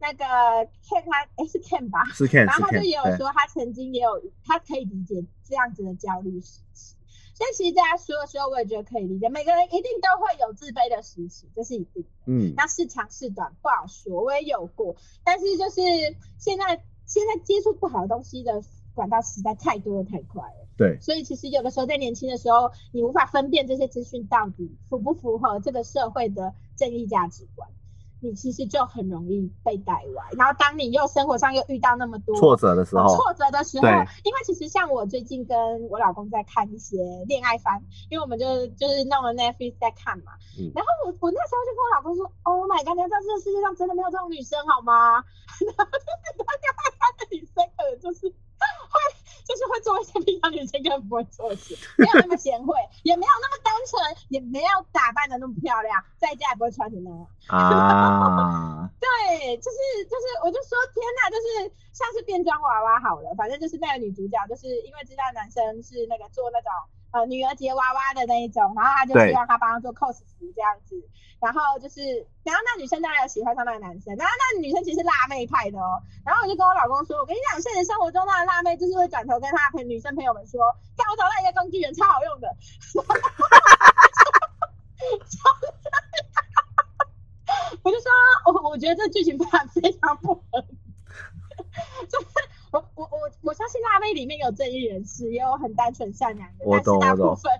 [0.00, 6.96] 那个 Ken 他哎是 Ken 吧，是 Ken 然后他就也有对，说，他曾经也有，他可以理解这样子的焦虑时期。
[7.34, 12.08] 所以其实大家说的时候，我也觉得可以理解，每个人一定都会有自卑的时期，这是一定的。
[12.24, 15.82] 嗯，那是长是短不好说，我也有过，但是就是
[16.38, 18.62] 现在现在接触不好的东西的
[18.94, 20.67] 管道实在太多太快了。
[20.78, 27.68] 对，所以其实有的时候在年轻的时候，你无法分辨这些资讯到底符不符合这个社会的正义价值观。
[28.20, 30.24] 你其实就很容易被带歪。
[30.36, 33.92] 然后当你又生活上又遇到那么多挫折的时候，挫折的时候对，
[34.24, 35.56] 因为其实像我最近跟
[35.88, 40.32] 我老公在看一些恋爱番，因为我们就就是弄了 Netflix 在看嘛。
[40.58, 45.22] 嗯然后我我那时候就跟我老公说，Oh my god，你要知道这个世界上真的没有这种女生好吗？
[45.62, 48.34] 然后就是恋爱番的女生可能就是会
[49.48, 53.96] 就是会做一些平常女生根本不会做的事， 没有那么贤惠，也没有那么单纯，
[54.28, 57.26] 也没有打扮的那么漂亮，在家也不会穿成那样。
[57.48, 66.68] 啊， 对，就是就是，我就说天呐，就是像是变装娃娃好了，反正就是那个女主角，就是因为知道男生是那个做那种
[67.12, 70.94] 呃女儿节娃娃的那一种，然后他就对希望他帮他做 cos 服这样子，
[71.40, 80.60] 然后就是，然后那女生当然有喜欢上那个男生，然后那女生其实是辣妹派的哦，然后我就跟我老公说，我跟你讲，现实生活中那个辣妹就是会转头跟她的朋女生朋友们说，
[80.96, 82.48] 看我找到一个工具人，超好用的。
[87.82, 88.10] 我就说，
[88.52, 90.76] 我我觉得这剧情非常非常不合理。
[92.08, 92.26] 就 是
[92.72, 97.52] 我我我我相信辣妹里面有正义人士，也有很单纯善良的，我但是大懂我懂部分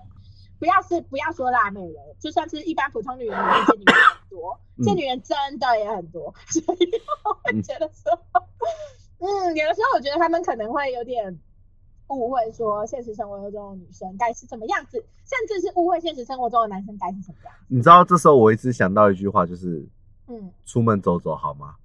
[0.59, 6.91] 不要是不要说辣妹了，就算是一般普通女人里面，这女人很多，嗯这女人真的也很多，所以
[7.25, 8.11] 我会觉得说，
[9.19, 11.39] 嗯，有的时候我觉得他们可能会有点。
[12.11, 17.65] 误会说现实生活中的女生该是什么样子，甚至是误会现实生活中的男生该是什么样子。
[17.67, 19.87] 你知道这时候我一直想到一句话，就是
[20.25, 21.75] 嗯，出门走走好吗？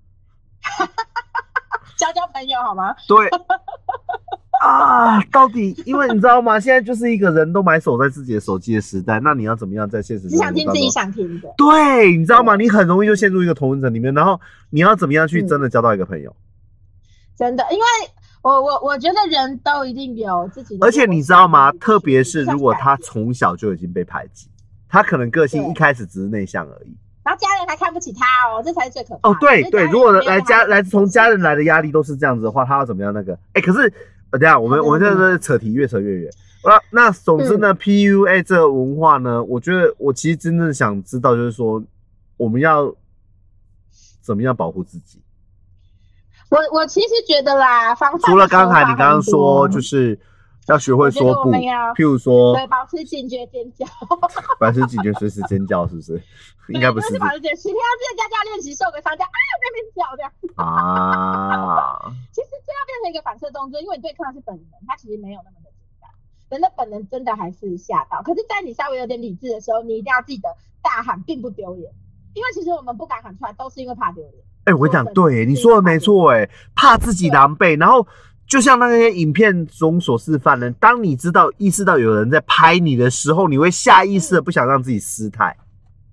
[1.96, 2.94] 交交朋友好吗？
[3.09, 3.28] 对
[4.62, 6.59] 啊，到底因为你知道吗？
[6.59, 10.90] 现在就是一个人都埋首在自己的手机的时代，那你要怎么样在现实只生活当想听自己？
[10.90, 11.54] 想听的。
[11.57, 12.57] 对，你知道吗？
[12.57, 16.35] 你很容易就陷入一个同温层里面，然后你要怎么样去嗯真的交到一个朋友？
[17.37, 17.85] 真的，因为
[18.42, 21.70] 我我我觉得人都一定有自己的，而且你知道吗？
[21.72, 24.48] 特别是如果他从小就已经被排挤，
[24.88, 26.96] 他可能个性一开始只是内向而已。
[27.24, 29.34] 然后家人还看不起他哦，这才是最可怕的。
[29.34, 33.38] 哦，对对，如果来家来从家人来的压力都是这样子的话，他要怎么样那个？
[33.54, 33.92] 哎，可是
[34.30, 36.30] 呃，等下我们嗯我们现在是扯题越扯越远。
[36.64, 41.82] 啊，那总之呢，PUA 这个文化呢，我觉得我其实真正想知道就是说，
[42.37, 42.94] 我们要
[44.22, 45.20] 怎么样保护自己？
[46.50, 50.18] 我我其实觉得啦，除了刚才你刚刚很说，就是
[50.66, 53.85] 要学会说不，譬如说对保持警觉尖叫，
[54.59, 56.22] 百分之几觉随时尖叫，是不是？
[56.68, 60.33] 应该不是就是保持警觉，十天要记得家家练习，受个伤叫啊在那边叫这样。
[60.57, 62.00] 啊，
[62.33, 66.09] 其实这要变成一个反射动作，因为你对抗的是本能，它其实没有那么的简单。
[66.48, 70.48] 人的本能真的还是吓到，可是，在你稍微有点理智的时候，你一定要记得
[70.83, 71.92] 大喊并不丢脸，
[72.33, 74.35] 因为其实我们不敢喊出来，都是因为怕丢脸。
[74.64, 78.07] 哎、我讲，对你说的没错，哎，怕自己狼狈，然后
[78.46, 85.57] 就像那些影片中所示范的，当你知道意识到有人在拍你的时候，你会下意识的不想让自己失态。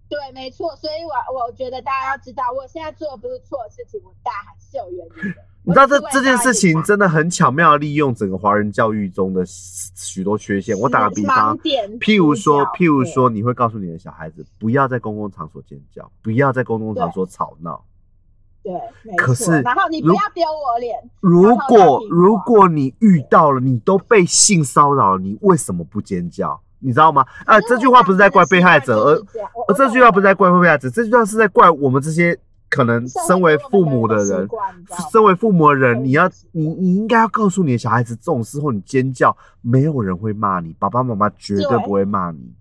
[0.09, 0.75] 对，没错。
[0.75, 5.41] 所以我我觉得大家要知道，我现在做的不是错的事情，我大喊是有原因的。
[5.63, 10.77] 你知道这这件事情真的很巧妙地利用整个华人教育中的许多缺陷。
[10.79, 17.85] 我打个比方譬如说，譬如说，你会告诉你的小孩子，不要在公共场所尖叫，不要在公共场所吵闹。
[18.63, 26.61] 对，可是然后你不要丢我脸，如果如果你遇到了，你都被性骚扰，你为什么不尖叫？
[26.79, 27.25] 你知道吗？
[27.45, 29.15] 啊，这句话不是在怪被害者，而
[29.67, 32.37] 而这句话不是在怪被害者，这句话是在怪我们这些
[32.69, 34.47] 可能身为父母的人，
[35.11, 42.53] 身为父母的人，你要你你应该要告诉你的小孩子，这种时候你尖叫，没有人会骂你，爸爸妈妈绝对对不会骂你。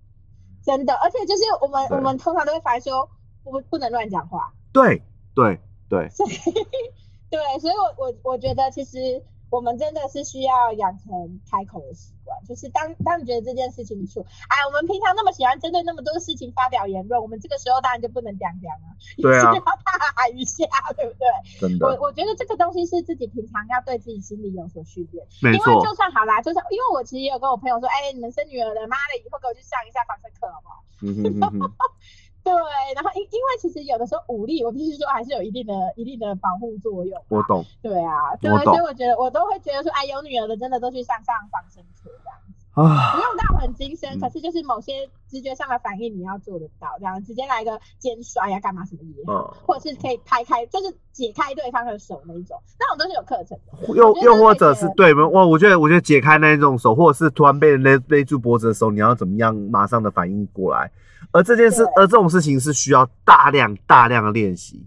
[0.62, 3.08] 真的，而且就是我们我们通常都会发现说，
[3.42, 5.02] 不不能乱讲话，对
[5.34, 5.58] 对
[5.90, 6.31] 对，所以
[7.29, 20.64] 对，所以我我我觉得其实我们真的是需要养成开口的习惯，就是当当你觉得这件事情错，哎，我们平常那么喜欢针对那么多事情发表言论，我们这个时候当然就不能讲讲啊，对啊也 要大喊一下，
[20.96, 21.26] 对不对？
[21.61, 25.26] 真的我我觉得这个东西是自己平常要对自己心里有所训练。
[25.42, 30.83] 没错因为就算好啦，就算因为我其实也有跟我朋友说，哎、你们生女儿了，妈的，以后给我去上一下防身课好不好？
[31.03, 31.72] 嗯哼哼哼，
[32.42, 32.53] 对，
[32.94, 37.22] 然后因因为其实有的时候武力，我必须说还是有一定的一定的保护作用。
[37.29, 37.42] 我。
[37.42, 37.64] 懂。
[37.83, 43.12] 对啊，对，所以我觉得我都会觉得说，哎，有女儿的真的都去上上防身课这样子，啊。
[43.14, 44.20] 不，用到很精深，嗯。
[44.20, 44.92] 可是就是某些
[45.28, 53.94] 直觉上的反应你要做得到，这样直接来个肩摔呀、干嘛什么也好，嗯，或者是可以拍开，就是解开对方的手那一种，那种都是有课程的。
[53.94, 60.90] 又又或者是对我，我觉得我觉得解开那一种手，或者是突然被人勒勒住脖子的时候，你要怎么样马上的反应过来？
[61.32, 64.84] 而这件事，而这种事情是需要大量大量的练习，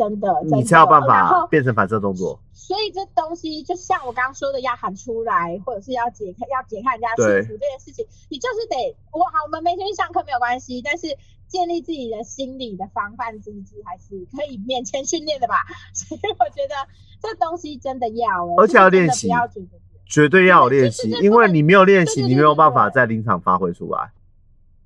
[0.00, 2.40] 真的，真的你才有办法变成反射动作。
[2.54, 11.08] 所以这东西就像我刚刚说的，要喊出来，或者是要解开要解开人家对幸福这件事情，你就是得我好，我们没天去上课没有关系，但是
[11.48, 15.56] 建立自己的心理的防范机制，还是可以勉强训练的吧。
[15.92, 16.74] 所以我觉得
[17.20, 24.12] 这东西真的要、欸，而且要练习不要觉得绝对要有练习因为你没有练习，你没有办法在临场发挥出来。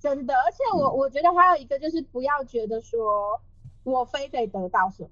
[0.00, 3.40] 真的，而且我嗯我觉得还有一个就是不要觉得说
[3.85, 5.11] 我非得得到什么，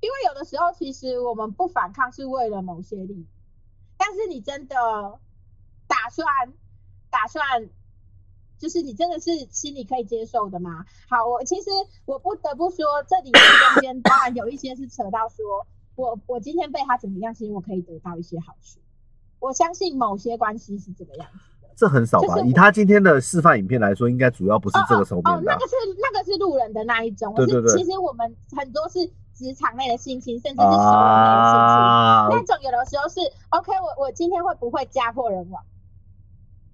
[0.00, 3.26] 因为有的时候其实我们不反抗是为了某些利益，
[3.96, 4.76] 但是你真的
[5.86, 6.26] 打算
[7.10, 7.70] 打算。
[8.56, 10.86] 就是你真的是心里可以接受的吗？
[11.08, 11.70] 好，我其实
[12.06, 18.78] 我不得不说，这里面中间当然有一些是扯到说，我我今天被他怎么样，其实我可以得到一些好处。
[19.40, 21.53] 我相信某些关系是这个样子。
[21.76, 22.34] 这很少吧？
[22.34, 25.66] 就是以他今天的示范影片来说，应该主要不是这个层哦，面的啊那个。
[25.66, 35.62] 是那个是路人的那一种，对对对其实我们很多是职场内的性侵，甚至是熟人内的性侵，啊，那种有的时候是 OK，我我今天会不会家破人亡？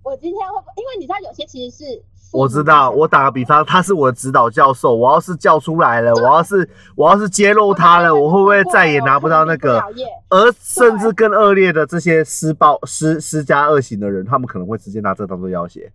[0.02, 9.82] 我今天会不，因为你知道有些其实是我知道，我打个比方，他是我的指导教授，我要是叫出来了，我要是我要是揭露他了，我会不会再也拿不到那个？
[10.28, 15.90] 而甚至更恶劣的这些施暴施施加恶行的人，他们可能会直接拿这当做要挟。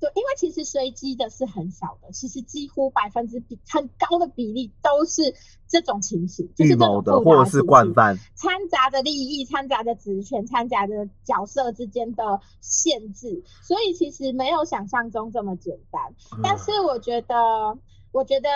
[0.00, 5.34] 对，因为其实随机的是很少的，其实几乎百分之比很高的比例都是
[5.68, 16.02] 这种情形，就是的或者是惯犯，掺杂着利益、掺杂着职权、掺杂着角色之间的限制，所以其实没有想象中这么简单。
[16.32, 17.36] 嗯但是我觉得，
[18.10, 18.48] 我觉得，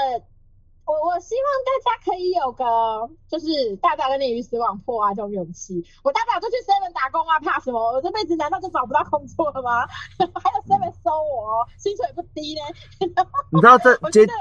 [0.86, 5.82] 我我希望大家可以有个，就是大大跟你鱼死网破啊这种勇气。
[6.02, 7.78] 我大不了就去 seven 打工啊，怕什么？
[7.92, 9.86] 我这辈子难道就找不到工作了吗？
[10.18, 12.60] 还有 seven 收我哦，薪水不低呢。
[13.50, 14.32] 你知道这接我觉得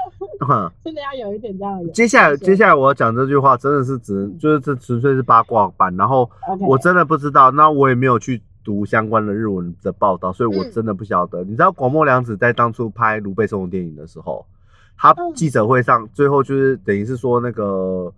[0.46, 1.92] 哼真的要有一点这样的。
[1.92, 6.30] 接下来接下来来我要讲这句话，真的是只能就是这纯粹是八卦版，然后
[6.66, 11.42] 我真的不知道，那我也没有去读相关的日文的报道，所以我嗯真的不晓得。
[11.44, 14.44] 你知道广末凉子在当初拍卢贝松的电影的时候，
[14.96, 18.12] 他嗯记者会上最后就是等于是说那个，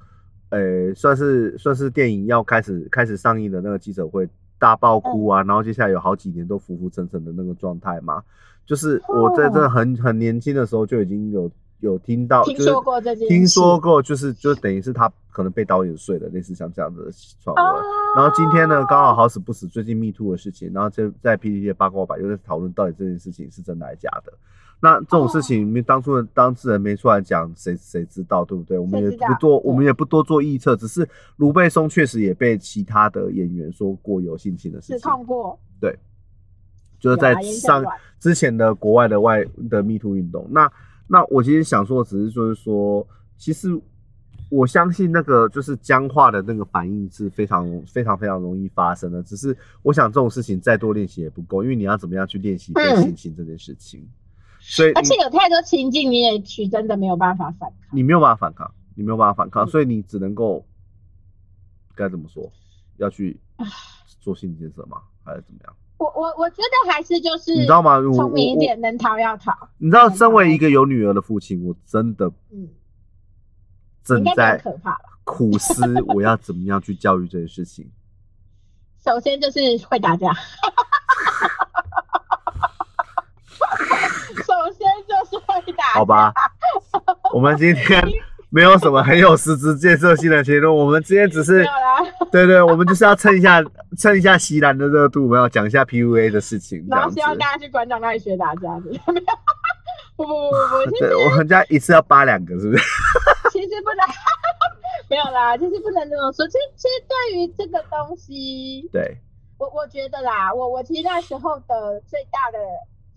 [0.51, 8.23] 呃，算是算是电影要开始开始上映的那个记者会大爆哭啊，然后接下来有好几年都浮浮沉沉的那个状态嘛。
[8.65, 11.49] 就是我在这很很年轻的时候就已经有
[11.81, 17.65] 有听到，就是听说过这件事，听说过，就是就等于是他可能被导演睡了，类似像这样子的传闻。
[17.65, 17.85] 哦。
[18.17, 24.33] 然后今天呢，刚好好死不死，最近 Me Too 的事情，然后在在 PPT 的八卦版又在讨论到底这件事情是真的还是假的。
[24.81, 28.79] 那这种事情，你当初的当事人没出来讲，谁谁知道，对不对？
[28.79, 35.99] 我们也不多，我们也不多做臆测，只是卢贝松确实也被其他的演员说过有性侵的事指情，控过，对
[37.01, 37.85] 就是在上
[38.21, 40.47] 之前的国外的外的 Me Too 运动。
[40.51, 40.71] 那
[41.07, 43.07] 那我其实想说，只是就是说，
[43.39, 43.69] 其实
[44.51, 49.23] 我相信那个就是僵化的那个反应是非常非常非常容易发生的。
[49.23, 54.07] 只是我想这种事情再多练习也不够，因为你要怎么样去练习被嗯性侵这件事情，
[54.69, 57.89] 所以而且有太多情境，你也许真的没有办法反抗。
[57.93, 60.67] 你没有办法反抗，你没有办法反抗，嗯所以你只能够
[61.95, 62.51] 该怎么说，
[62.97, 63.39] 要去
[64.21, 64.99] 做心理建设吗？
[65.25, 65.77] 还是怎么样？
[65.99, 67.97] 我我我觉得还是就是你知道吗？
[67.99, 69.57] 我聪明一点，能逃要逃。
[69.79, 72.69] 你知道，身为一个有女儿的父亲，我真的嗯，
[74.03, 75.01] 正在可怕吧。
[75.25, 77.91] 苦思我要怎么样去教育这件事情。
[79.05, 80.33] 首先就是会打架，
[84.45, 85.86] 首先就是会打架。
[85.97, 86.33] 好吧，
[87.33, 88.03] 我们今天
[88.51, 91.67] 没有什么很有实质建设性的结论，我们今天只没是
[92.31, 93.63] 对对，我们就是要蹭一下
[93.97, 97.21] 蹭一下席兰的热度，我们要讲一下 PUA 的事情，然后希。
[97.21, 98.83] 望大家去馆长那里学打架的。
[100.17, 102.83] 不不不不，对，我们家一次要扒两个，是不是？
[103.53, 104.07] 其实不能，
[105.11, 106.47] 没有啦，其实不能这么说。
[106.49, 109.19] 其实其实对于这个东西，对，
[109.59, 112.59] 我我觉得啦，我我其实那时候的最大的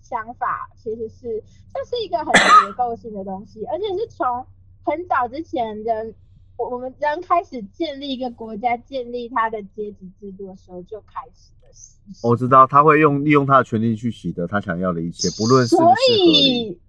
[0.10, 4.44] 想法其实是，这是一个很结构性的东西，而且是从
[4.84, 6.16] 很早之前人，
[6.58, 12.00] 我我们人开始建立一个国家、建立他的阶级制度的时候就开始的事。
[12.24, 16.70] 我知道他会用利用他的权利去取得他想要的一切，不论是不是所合理。
[16.70, 16.80] 以，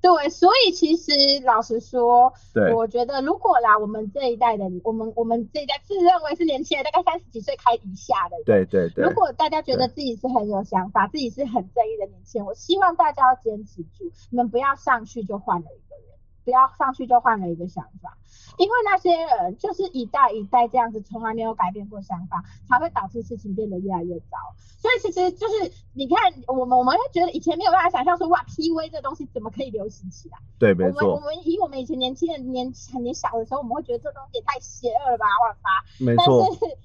[0.00, 1.12] 对，所以其实
[1.44, 9.04] 老实说，对，我觉得如果啦，我们这一代的，我们我们这一代自认为是年轻人，大概三十几岁开以下的人，对对对。
[9.04, 16.05] 如，果大家觉得自己是很有想法，自己是很正义的年轻人，我希望大家要坚持住，你们不要上去就换了一个人，
[16.46, 18.16] 不要上去就换了一个想法，
[18.56, 24.38] 因为那些人就是一代一代这样子，从来没有改变过想法，才会导致事情变得越来越糟。
[24.78, 26.16] 所以其实就是你看，
[26.46, 30.38] 我们我们会觉得以前没有办法想象说，哇，PV 这东西怎么可以流行起来？
[30.60, 35.68] 对，没我们我，们以我们以前年轻的年很年小的时候，我们会觉得这东西也太邪恶了吧，万发。
[35.98, 36.78] 但没错，是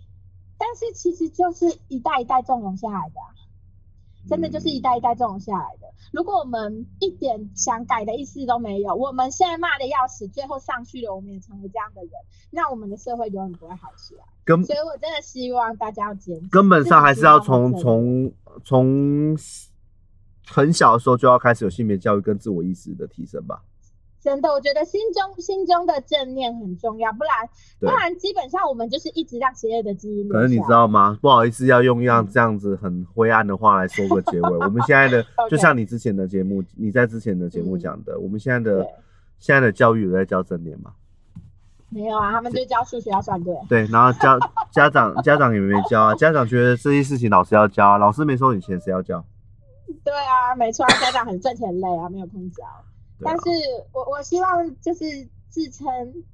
[0.57, 3.29] 但是其实就是一代一代纵容下来的啊、
[4.27, 5.87] 真的就是一代一代这种下来的。
[6.11, 12.11] 如果我们一点想改的意思都没有，我们现在骂的要死，最后上去了，我们也成为这样的人，
[12.49, 14.23] 那我们的社会永远不会好起来。
[14.43, 18.31] 根所以我真的希望大家要坚持，根本上还是要从从
[18.65, 19.37] 从
[20.47, 23.63] 很小的时候就要开始有性别教育跟自我意识的提升吧。
[24.21, 27.31] 真的，我觉得心中心中的正念很重要，不然
[27.79, 31.17] 不然基本上我们就是一直让邪恶的基因可是你知道吗？
[31.21, 34.57] 不好意思，要用一样这样子很灰暗的话来说个结尾。
[34.63, 38.93] 我们现在的就像你之前的节目，你在之前的节目讲的，我们现在的对
[39.39, 40.91] 现在的教育有在教正念吗？
[41.89, 43.53] 没有啊，他们就教数学要算对。
[43.67, 44.39] 对，然后教
[44.71, 49.25] 家长家长也没教啊，家长觉得这些事情老师要教啊，老师没收你钱，谁要教？
[50.05, 52.63] 对啊，没错啊，家长很挣钱累啊，没有空教。
[53.23, 53.49] 但是
[53.93, 55.87] 我我希望就是自称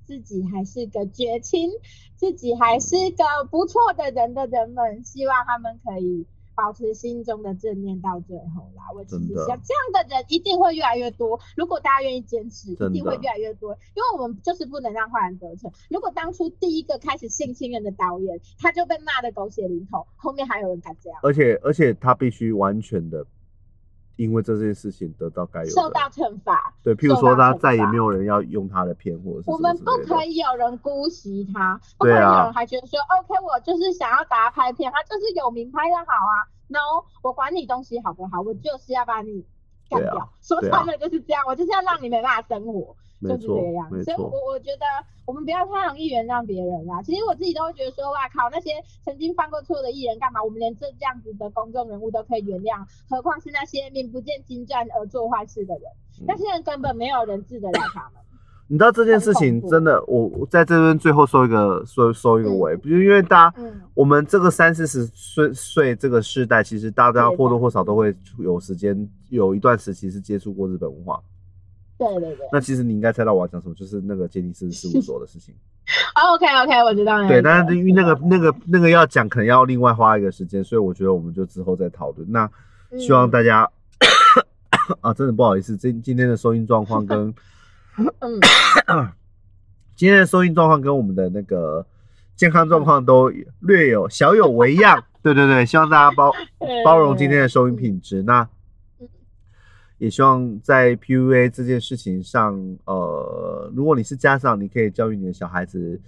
[0.06, 1.70] 自己还是个绝情，
[2.16, 6.26] 自己还是个不错的人的人们，希望他们可以
[6.56, 8.84] 保持心中的正念到最后啦。
[8.96, 13.74] 我其实想这样的人一定会越来越多，如果大家愿意坚持，一定会越来越多。
[13.96, 15.72] 因为我们就是不能让坏人得逞。
[15.90, 21.20] 如果当初第一个开始性侵人的导演，他就被骂的狗血淋头，后面还有人敢这样？
[21.24, 23.26] 而且而且他必须完全的
[24.18, 26.11] 因为这件事情得到该有受到的。
[26.11, 26.74] 惩罚。
[26.84, 36.36] 对，譬如说他再也没有人要用他的片或者是我们不可以有人姑息他，不可以对啊有人还觉得说，OK，我就是想要打他拍片，他就是有名拍的好啊
[36.68, 39.45] ，No，我管你东西好不好，我就是要把你
[39.89, 40.30] 干掉。
[40.41, 43.88] 说穿了就是这样，我就是要让你没办法生活，没就是错这样。
[43.91, 44.86] 没所以我错，我觉得
[45.26, 47.01] 我们不要太容易原谅别人啦。
[47.01, 48.72] 其实我自己都会觉得说，哇靠，那些
[49.03, 50.43] 曾经犯过错的艺人干嘛？
[50.43, 55.84] 我们连这这样子的公众人物都可以原谅，何况是那些名不见经传而做坏事的人？
[56.20, 58.13] 嗯那些人根本没有人治得了他们。
[58.70, 63.82] 你知道这件事情真的，我我在这边最后收一个收收一个尾，不、是因为大家嗯。
[63.93, 71.22] 我们这个三四十岁岁这个世代，其实大家或多或少都会有时间有一段时期是接触过日本文化。
[71.98, 72.48] 对对对。
[72.52, 75.56] 那其实你应该猜到我要讲什么，就是那个杰尼斯事务所的事情。
[76.34, 77.28] OK OK，我知道了。
[77.28, 82.30] 对，但是因为那个那个那个要讲，可能要另外花一个时间，所以我觉得我们就之后再讨论。
[82.32, 82.50] 那
[82.91, 83.70] 嗯希望大家、
[85.02, 87.34] 啊，真的不好意思，今今天的收音状况跟
[88.20, 88.39] 嗯，
[89.95, 91.86] 今天的收音状况跟我们的那个
[92.36, 93.32] 健康状况都
[93.62, 95.04] 略有小有微恙。
[95.24, 96.32] 对对对，希望大家包
[96.86, 98.22] 包容今天的收音品质。
[98.24, 98.48] 那嗯
[99.98, 106.00] 也希望在 PUA 这件事情上，呃，如果你是家长，你可以教育你的小孩子，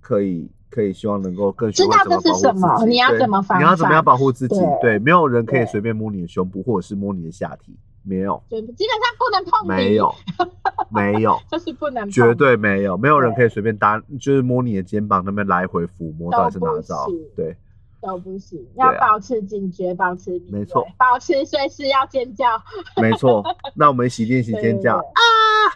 [0.00, 2.40] 可以可以希望能够更知道这是。
[2.40, 4.56] 什么你要怎么防你要怎么样保护自己？
[4.80, 10.14] 对对，没有人可以随便摸你的胸部或者是摸你的下体，没有，就基本上不能碰你， 没有，
[10.90, 11.38] 没有。
[11.50, 17.16] 就是不能，绝对没有，没有人可以随便搭，就是摸你的肩膀那边来回抚摸，都到底是哪不招行？
[17.36, 17.56] 对，
[18.02, 22.60] 都不行，要保持警觉，保持没错，保持随时要尖叫，
[23.00, 23.42] 没错。
[23.74, 25.20] 那我们一起练习尖叫，啊！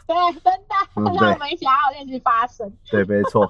[0.06, 2.70] 对，真的，嗯让我们一起好好练习发声。
[2.90, 3.48] 对，没错。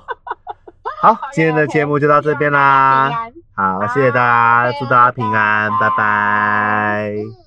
[1.00, 3.10] 好， 今天的节目就到这边啦。
[3.54, 7.45] 好，谢谢大家，祝大家平拜安，拜拜